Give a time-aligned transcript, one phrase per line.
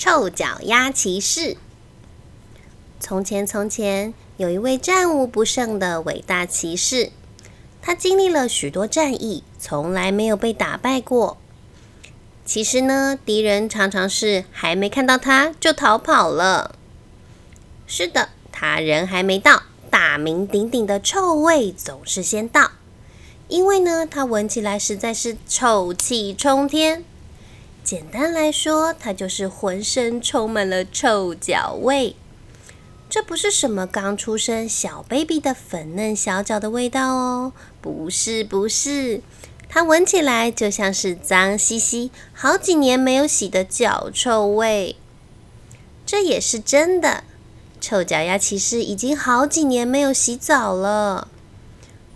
[0.00, 1.58] 臭脚丫骑士。
[2.98, 7.10] 从前，从前有一位战无不胜的伟大骑士，
[7.82, 11.36] 他经历了许多战役，从来没有被打败过。
[12.46, 16.74] 其实呢，敌人常常是还没看到他就逃跑了。
[17.86, 22.70] 是的，他人还没到，大名鼎鼎的臭味总是先到，
[23.48, 27.04] 因为呢，他闻起来实在是臭气冲天。
[27.82, 32.14] 简单来说，它就是浑身充满了臭脚味。
[33.08, 39.20] 这不是什么刚出生小 baby 的粉嫩小脚的味道哦，不是，不是，
[39.68, 44.94] 它闻起来就像是脏兮兮、好几年没有洗的脚臭味。
[46.06, 47.24] 这也是真的，
[47.80, 51.26] 臭脚丫其实已经好几年没有洗澡了，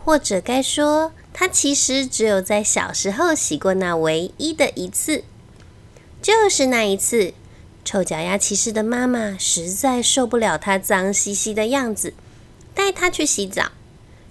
[0.04, 5.24] 或者该说，它其实只有在小时候洗过那唯一的一次。
[6.24, 7.34] 就是那一次，
[7.84, 12.14] 臭脚丫骑士的妈妈实在受不了他脏兮兮的样子，
[12.74, 13.72] 带他去洗澡。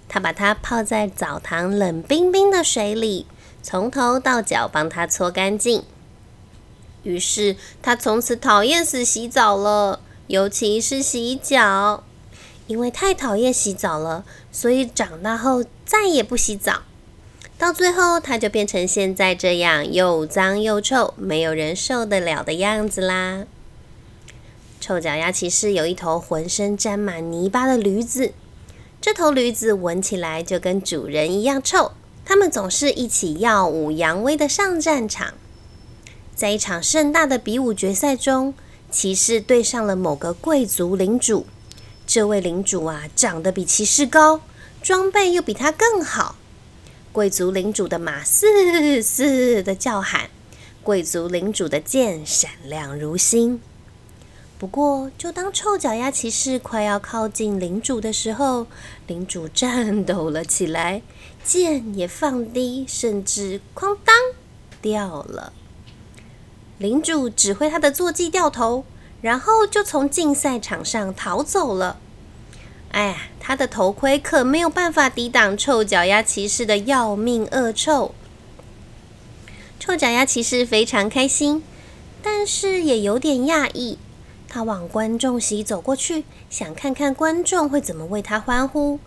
[0.08, 3.28] 他把他泡在澡堂冷冰冰的水里，
[3.62, 5.84] 从头到脚帮他搓干净。
[7.04, 12.02] 于是他从此讨厌死洗澡了，尤其是洗脚，
[12.66, 16.82] 因为太讨厌洗澡了，所以长大后再也不洗澡。
[17.56, 23.44] 到最后，它就变成现在这样又脏又臭、没有人受得了的样子啦。
[24.80, 28.32] 臭脚丫骑士有一头浑身沾满泥巴的驴子，
[29.00, 31.92] 这头驴子闻起来就跟主人一样臭。
[32.26, 35.34] 他们总是一起耀武扬威的上战场。
[36.34, 38.52] 在一场盛大的比武决赛中，
[38.90, 41.46] 骑士对上了某个贵族领主。
[42.06, 44.40] 这位领主啊，长得比骑士高，
[44.82, 46.36] 装备又比他更好。
[47.14, 50.30] 贵族领主的马嘶嘶的叫喊，
[50.82, 53.60] 贵族领主的剑闪亮如星。
[54.58, 58.66] 不过，就当臭脚丫骑士快要靠近领主的时候，
[59.06, 61.02] 领主颤抖了起来，
[61.44, 64.16] 剑也放低，甚至哐当
[64.82, 65.52] 掉了。
[66.78, 68.84] 领主指挥他的坐骑掉头，
[69.22, 72.00] 然后就从竞赛场上逃走了。
[72.94, 78.14] 哎呀，他的头盔可没有办法抵挡臭脚丫骑士的要命恶臭。
[79.80, 81.64] 臭脚丫骑士非常开心，
[82.22, 83.98] 但是也有点讶异。
[84.48, 89.00] 他往观众席走过去，想看看观众会怎么为他欢呼。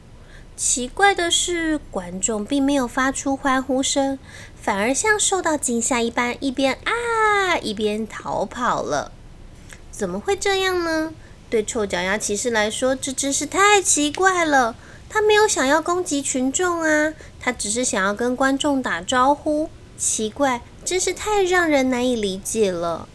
[0.57, 4.19] 奇怪的是，观众并没有发出欢呼声，
[4.61, 9.13] 反而像受到惊吓一般，一边啊一边逃跑了。
[9.89, 11.13] 怎么会这样呢？
[11.49, 14.75] 对臭脚丫骑士来说，这真是太奇怪了。
[15.09, 19.69] 他没有想要攻击群众啊，他只是想要跟观众打招呼。
[19.97, 23.07] 奇怪，真是太让人难以理解了。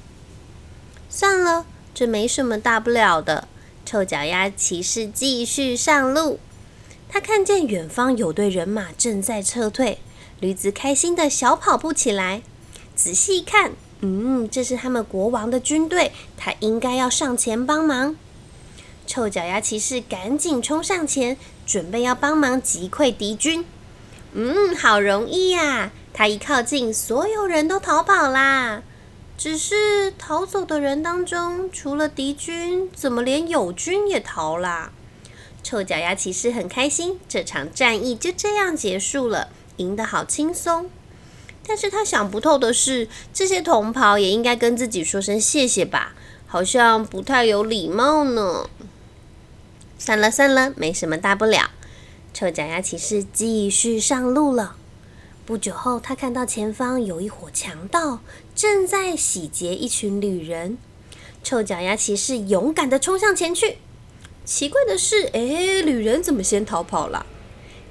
[1.10, 3.46] 算了，这没什么大不了的。
[3.84, 6.40] 臭脚丫骑士继续上路。
[7.08, 9.98] 他看见远方有队人马正在撤退，
[10.40, 12.42] 驴子开心的小跑步起来。
[12.96, 13.72] 仔细看。
[14.04, 18.16] 嗯，这是他们国王的军队，他应该要上前帮忙。
[19.06, 23.64] 臭脚丫骑士赶紧冲上前，准备要帮忙击溃敌军。
[24.32, 25.92] 嗯，好容易呀！
[26.12, 28.82] 他一靠近，所有人都逃跑啦。
[29.38, 34.92] 只是逃走的人当中，除了敌军，怎么连友军也逃啦？
[35.62, 40.90] 臭脚丫骑士很开心，这场战役就这样结束了，赢得好轻松。
[41.66, 46.14] 但是他想不透的是，这些同袍也应该跟自己说声谢谢吧，
[46.46, 48.68] 好像不太有礼貌呢。
[49.98, 51.70] 算了算了，没什么大不了。
[52.34, 54.76] 臭脚丫骑士继续上路了。
[55.44, 58.20] 不久后，他看到前方有一伙强盗
[58.54, 60.78] 正在洗劫一群旅人。
[61.44, 63.78] 臭脚丫骑士勇敢的冲向前去。
[64.44, 67.26] 奇怪的是，哎，旅人怎么先逃跑了？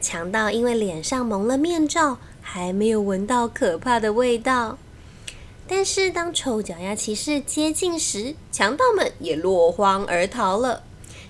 [0.02, 2.18] 强盗因为脸上蒙了面罩。
[2.54, 4.78] 还没有闻到可怕的味道，
[5.70, 10.84] 但是当臭脚丫骑士接近时，强盗们也落荒而逃了，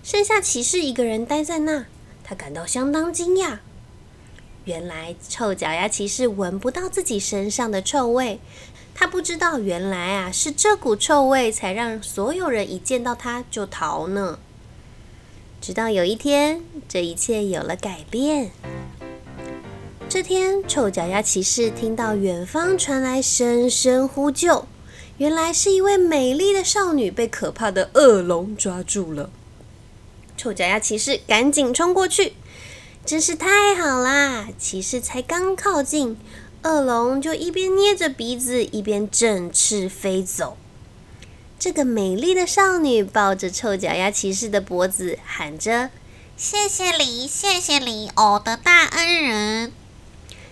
[0.04, 1.86] 剩下骑士一个人待在那。
[2.24, 3.60] 他感到相当惊讶，
[4.66, 8.40] 原来臭脚丫骑士闻不到自己身上的臭味，
[8.96, 14.40] 他不知道原来啊是这股臭味才让所有人一见到他就逃呢。
[15.62, 18.50] 直到有一天，这一切有了改变。
[20.14, 24.68] 这天，臭脚丫骑士听到远方传来声声呼救，
[25.18, 29.30] 原来是一位美丽的少女被可怕的恶龙抓住了。
[30.36, 32.34] 臭脚丫骑士赶紧冲过去，
[33.06, 34.50] 真是太好啦！
[34.60, 36.18] 骑士才刚靠近，
[36.64, 40.58] 恶龙就一边捏着鼻子，一边振翅飞走。
[41.58, 45.90] 这个美丽的少女抱着臭脚丫骑士的脖子，喊着
[46.36, 49.72] ：“谢谢你，谢谢你，我的大恩人。”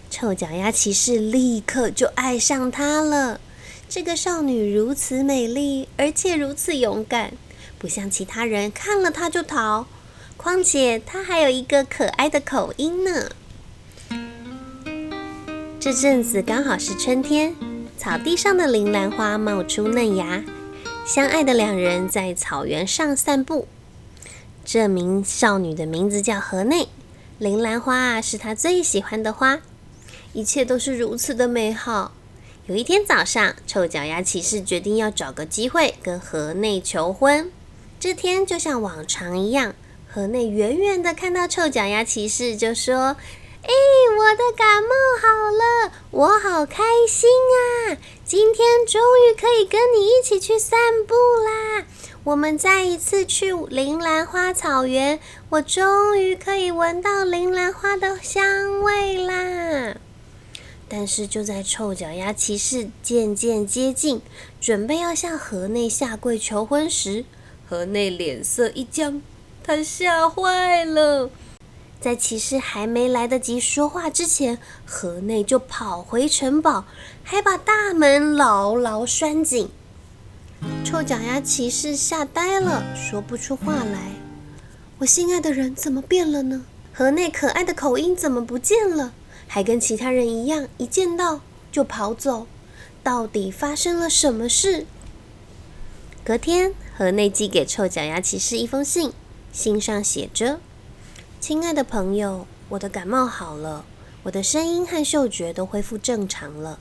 [0.09, 3.39] 臭脚丫骑士立刻就爱上她了。
[3.87, 7.33] 这个少女如此美丽，而且如此勇敢，
[7.77, 9.87] 不像其他人看了她就逃。
[10.37, 13.29] 况且她还有一个可爱的口音呢。
[15.79, 17.55] 这阵子刚好是春天，
[17.97, 20.43] 草地上的铃兰花冒出嫩芽。
[21.05, 23.67] 相爱的两人在草原上散步。
[24.63, 26.89] 这名少女的名字叫河内，
[27.39, 29.61] 铃兰花是她最喜欢的花。
[30.39, 32.13] 一切都是如此的美好。
[32.67, 37.51] 有一天早上，臭脚丫骑士决定要找个机会跟河内求婚。
[37.99, 39.75] 这天就像往常一样，
[40.07, 43.17] 河内远远的看到臭脚丫骑士，就说。
[43.61, 43.71] 哎，
[44.17, 44.89] 我的感冒
[45.21, 47.29] 好了，我好开心
[47.89, 47.97] 啊！
[48.23, 51.13] 今天终于可以跟你一起去散步
[51.43, 51.85] 啦。
[52.23, 55.19] 我们再一次去铃兰花草原，
[55.49, 59.97] 我终于可以闻到铃兰花的香味啦。
[60.89, 64.21] 但是就在臭脚丫骑士渐渐接近，
[64.59, 67.25] 准备要向河内下跪求婚时，
[67.69, 69.21] 河内脸色一僵，
[69.63, 71.29] 他吓坏了。
[72.01, 76.85] 在骑士还没来得及说话之前，河内就跑回城堡，
[77.23, 79.69] 还把大门牢牢拴紧。
[80.83, 84.13] 臭脚丫骑士吓呆了，说不出话来。
[84.99, 86.65] 我心爱的人怎么变了呢？
[86.91, 89.13] 河内可爱的口音怎么不见了？
[89.51, 91.41] 还跟其他人一样，一见到
[91.71, 92.45] 就跑走。
[93.01, 94.85] 到底发生了什么事？
[96.23, 99.11] 隔天，河内寄给臭脚丫骑士一封信，
[99.51, 100.59] 信上写着。
[101.41, 103.85] 亲爱的朋友，我的感冒好了，
[104.21, 106.79] 我的声音和嗅觉都恢复正常了。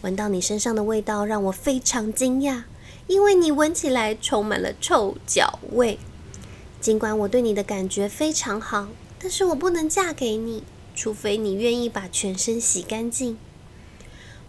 [0.00, 2.64] 闻到你身上的味道让我非常惊讶，
[3.06, 6.00] 因为你闻起来充满了臭脚味。
[6.80, 8.88] 尽管我对你的感觉非常好，
[9.20, 10.64] 但是我不能嫁给你，
[10.94, 13.36] 除非你愿意把全身洗干净。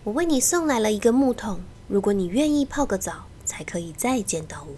[0.04, 4.76] 我为你送来了一个木桶，如果你愿意泡个澡，才可以再见到我。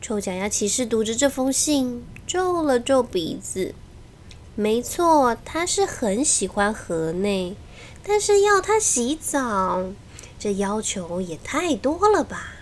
[0.00, 3.74] 臭脚丫骑士读着这封信，皱了皱鼻子。
[4.54, 7.56] 没错，他是很喜欢河内，
[8.04, 9.86] 但是要他洗澡，
[10.38, 12.52] 这要求也太多了吧？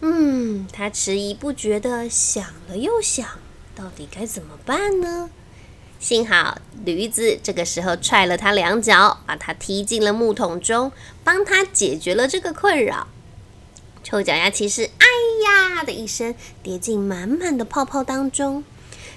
[0.00, 3.26] 嗯，他迟疑不决的想了又想，
[3.74, 5.28] 到底该怎么办呢？
[6.00, 10.90] 幸好驴子这个时候踹了他两脚，把他踢进了木桶中，
[11.22, 13.06] 帮他解决了这个困扰。
[14.02, 15.06] 臭脚丫骑士“哎
[15.44, 18.64] 呀”的一声跌进满满的泡泡当中，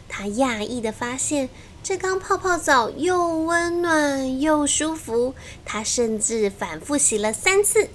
[0.09, 1.49] 他讶异的发现
[1.81, 5.33] 这缸泡泡澡又温暖又舒服。
[5.63, 7.87] 他甚至反复洗了三次，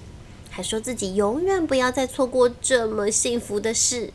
[0.49, 4.11] 还说自己永远不要再错过这么幸福的事。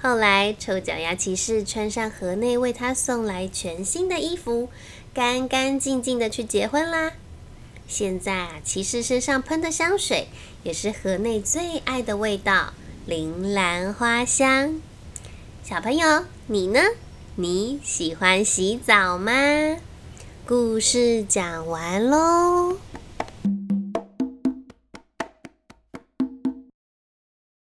[0.00, 4.68] 后来，臭脚丫骑士穿上河内为他送来全新的衣服，
[5.14, 7.12] 干干净净的去结婚啦。
[7.88, 10.28] 现在啊，骑士身上喷的香水
[10.62, 12.74] 也是河内最爱的味道——
[13.06, 14.80] 铃兰花香。
[15.64, 16.80] 小朋友，你呢？
[17.36, 19.32] 你喜欢洗澡吗？
[20.46, 22.76] 故事讲完喽。